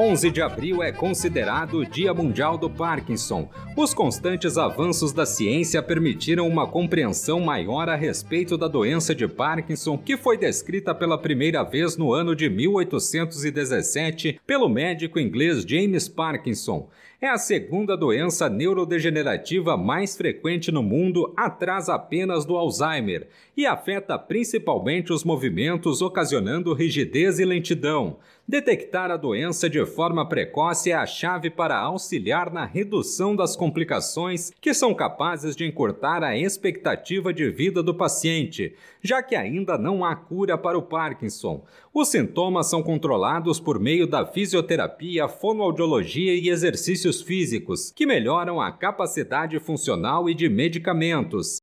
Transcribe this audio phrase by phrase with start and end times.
[0.00, 3.50] 11 de abril é considerado o Dia Mundial do Parkinson.
[3.76, 9.98] Os constantes avanços da ciência permitiram uma compreensão maior a respeito da doença de Parkinson,
[9.98, 16.88] que foi descrita pela primeira vez no ano de 1817 pelo médico inglês James Parkinson.
[17.20, 24.16] É a segunda doença neurodegenerativa mais frequente no mundo, atrás apenas do Alzheimer, e afeta
[24.16, 28.18] principalmente os movimentos, ocasionando rigidez e lentidão.
[28.46, 34.52] Detectar a doença de forma precoce é a chave para auxiliar na redução das complicações
[34.58, 40.04] que são capazes de encurtar a expectativa de vida do paciente, já que ainda não
[40.04, 41.64] há cura para o Parkinson.
[41.92, 48.70] Os sintomas são controlados por meio da fisioterapia, fonoaudiologia e exercícios físicos, que melhoram a
[48.70, 51.62] capacidade funcional e de medicamentos.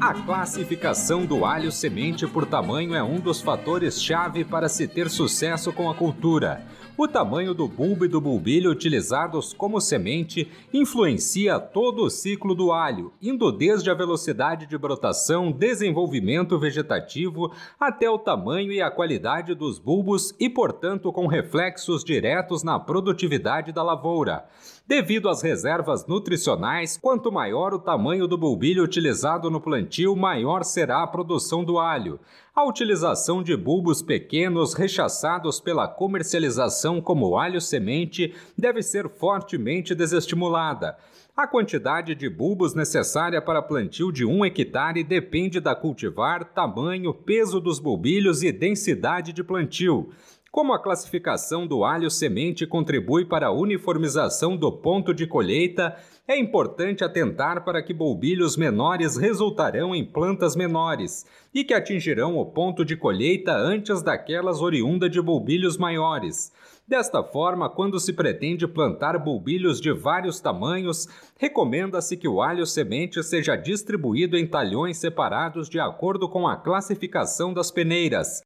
[0.00, 5.72] A classificação do alho semente por tamanho é um dos fatores-chave para se ter sucesso
[5.72, 6.64] com a cultura.
[6.98, 12.72] O tamanho do bulbo e do bulbilho utilizados como semente influencia todo o ciclo do
[12.72, 19.54] alho, indo desde a velocidade de brotação, desenvolvimento vegetativo, até o tamanho e a qualidade
[19.54, 24.46] dos bulbos e, portanto, com reflexos diretos na produtividade da lavoura.
[24.88, 31.02] Devido às reservas nutricionais, quanto maior o tamanho do bulbilho utilizado no plantio, maior será
[31.02, 32.20] a produção do alho.
[32.54, 40.96] A utilização de bulbos pequenos rechaçados pela comercialização como alho semente deve ser fortemente desestimulada.
[41.36, 47.60] A quantidade de bulbos necessária para plantio de um hectare depende da cultivar, tamanho, peso
[47.60, 50.10] dos bulbilhos e densidade de plantio.
[50.56, 55.94] Como a classificação do alho semente contribui para a uniformização do ponto de colheita,
[56.26, 62.46] é importante atentar para que bulbilhos menores resultarão em plantas menores e que atingirão o
[62.46, 66.50] ponto de colheita antes daquelas oriunda de bulbilhos maiores.
[66.88, 73.20] Desta forma, quando se pretende plantar bulbilhos de vários tamanhos, recomenda-se que o alho semente
[73.24, 78.40] seja distribuído em talhões separados de acordo com a classificação das peneiras.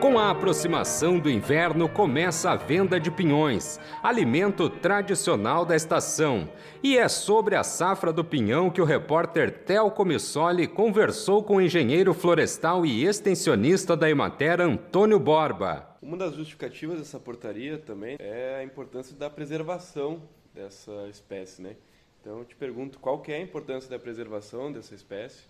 [0.07, 6.49] Com a aproximação do inverno, começa a venda de pinhões, alimento tradicional da estação.
[6.81, 11.61] E é sobre a safra do pinhão que o repórter Tel Comissoli conversou com o
[11.61, 15.97] engenheiro florestal e extensionista da Emater, Antônio Borba.
[16.01, 20.21] Uma das justificativas dessa portaria também é a importância da preservação
[20.53, 21.75] dessa espécie, né?
[22.21, 25.43] Então eu te pergunto qual que é a importância da preservação dessa espécie,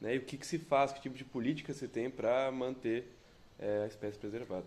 [0.00, 0.14] né?
[0.14, 3.15] E o que, que se faz, que tipo de política se tem para manter
[3.58, 4.66] é, a espécie preservada.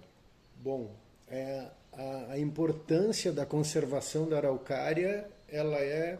[0.55, 0.91] Bom,
[1.27, 6.17] é, a, a, importância da conservação da araucária ela é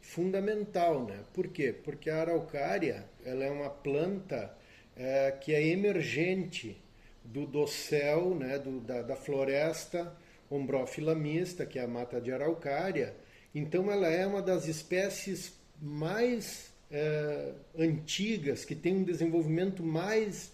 [0.00, 1.20] fundamental, né?
[1.32, 1.72] Por quê?
[1.72, 4.54] Porque a araucária ela é uma planta
[4.96, 6.80] é, que é emergente
[7.24, 8.58] do dossel, né?
[8.58, 10.14] Do, da, da floresta
[10.50, 13.14] ombrófila mista, que é a mata de araucária.
[13.54, 20.52] Então ela é uma das espécies mais é, antigas, que tem um desenvolvimento mais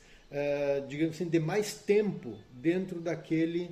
[0.89, 3.71] digamos assim, de mais tempo dentro daquele,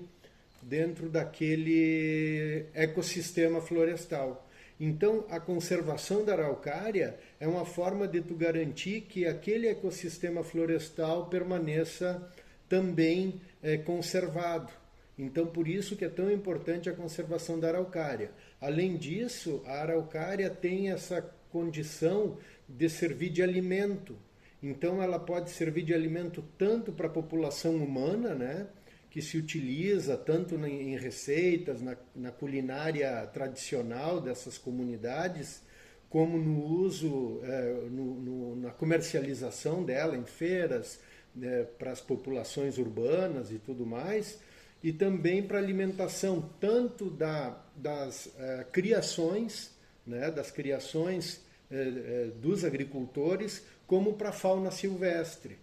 [0.63, 4.47] dentro daquele ecossistema florestal.
[4.79, 11.27] Então, a conservação da araucária é uma forma de tu garantir que aquele ecossistema florestal
[11.27, 12.29] permaneça
[12.69, 14.73] também é, conservado.
[15.17, 18.33] Então, por isso que é tão importante a conservação da araucária.
[18.61, 21.23] Além disso, a araucária tem essa
[21.53, 22.37] condição
[22.69, 24.17] de servir de alimento.
[24.65, 28.67] Então ela pode servir de alimento tanto para a população humana, né,
[29.11, 35.63] que se utiliza tanto em receitas, na, na culinária tradicional dessas comunidades,
[36.09, 40.99] como no uso, é, no, no, na comercialização dela em feiras,
[41.37, 44.41] né, para as populações urbanas e tudo mais,
[44.83, 49.73] e também para alimentação tanto da, das é, criações,
[50.07, 51.44] né, das criações
[52.41, 55.59] dos agricultores, como para a fauna silvestre.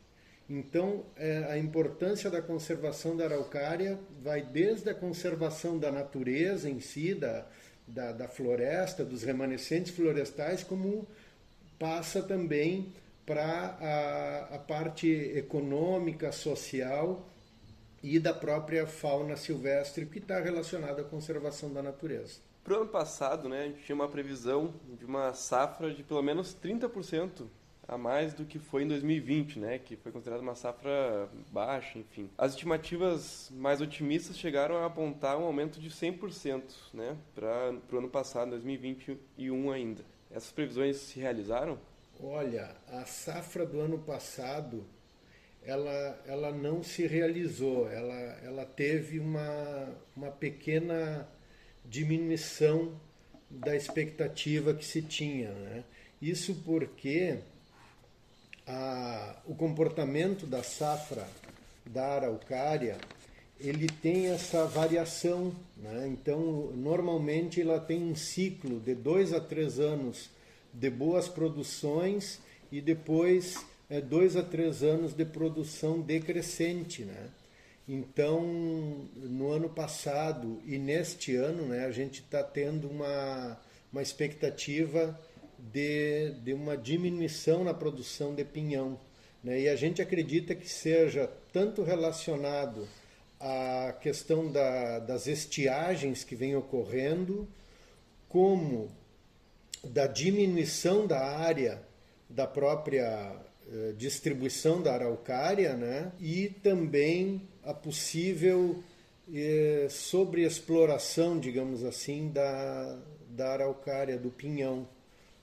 [0.49, 6.81] Então, é, a importância da conservação da araucária vai desde a conservação da natureza em
[6.81, 7.47] si, da,
[7.87, 11.07] da, da floresta, dos remanescentes florestais, como
[11.79, 12.93] passa também
[13.25, 17.27] para a, a parte econômica, social
[18.03, 22.50] e da própria fauna silvestre que está relacionada à conservação da natureza.
[22.63, 26.21] Para o ano passado, né, a gente tinha uma previsão de uma safra de pelo
[26.21, 27.47] menos 30%
[27.87, 32.29] a mais do que foi em 2020, né, que foi considerada uma safra baixa, enfim.
[32.37, 36.63] As estimativas mais otimistas chegaram a apontar um aumento de 100%,
[36.93, 40.05] né, para o ano passado, 2021 ainda.
[40.29, 41.77] Essas previsões se realizaram?
[42.23, 44.85] Olha, a safra do ano passado
[45.63, 51.27] ela, ela não se realizou, ela, ela teve uma, uma pequena
[51.85, 52.93] diminuição
[53.49, 55.51] da expectativa que se tinha.
[55.51, 55.83] Né?
[56.21, 57.39] Isso porque
[58.65, 61.27] a, o comportamento da safra
[61.85, 62.97] da araucária
[63.59, 65.53] ele tem essa variação.
[65.77, 66.07] Né?
[66.07, 70.29] Então, normalmente, ela tem um ciclo de dois a três anos
[70.73, 72.39] de boas produções
[72.71, 77.03] e depois é, dois a três anos de produção decrescente.
[77.03, 77.29] Né?
[77.93, 78.41] Então,
[79.17, 83.59] no ano passado e neste ano, né, a gente está tendo uma,
[83.91, 85.19] uma expectativa
[85.59, 88.97] de, de uma diminuição na produção de pinhão.
[89.43, 89.63] Né?
[89.63, 92.87] E a gente acredita que seja tanto relacionado
[93.37, 97.45] à questão da, das estiagens que vem ocorrendo,
[98.29, 98.89] como
[99.83, 101.81] da diminuição da área
[102.29, 103.35] da própria
[103.97, 106.11] distribuição da araucária, né?
[106.19, 108.83] e também a possível
[109.33, 112.99] eh, sobreexploração, digamos assim, da,
[113.29, 114.87] da araucária, do pinhão.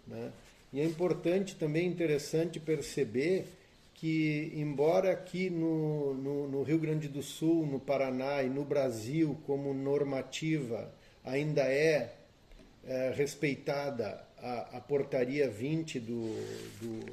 [0.07, 0.31] Né?
[0.73, 3.47] E é importante também interessante perceber
[3.95, 9.37] que, embora aqui no, no, no, Rio Grande do Sul, no Paraná e no Brasil,
[9.45, 10.93] como normativa,
[11.25, 12.15] ainda é,
[12.85, 16.29] é respeitada a, a, portaria 20 do,
[16.81, 17.07] do,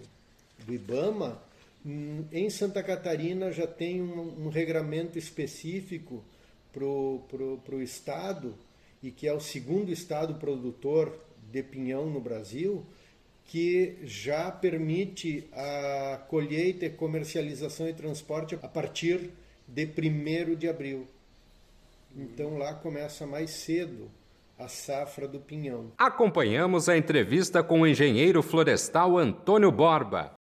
[0.66, 1.42] do IBAMA,
[1.86, 6.24] hum, em Santa Catarina já tem um, um regramento específico
[6.72, 8.56] para o Estado,
[9.02, 11.18] e que é o segundo Estado produtor
[11.52, 12.86] de pinhão no Brasil,
[13.46, 19.30] que já permite a colheita, comercialização e transporte a partir
[19.68, 21.08] de 1 de abril.
[22.16, 24.10] Então lá começa mais cedo
[24.58, 25.92] a safra do pinhão.
[25.98, 30.34] Acompanhamos a entrevista com o engenheiro florestal Antônio Borba.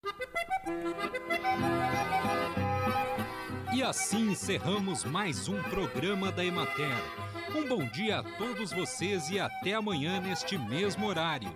[3.73, 6.95] E assim encerramos mais um programa da Emater.
[7.55, 11.51] Um bom dia a todos vocês e até amanhã neste mesmo horário.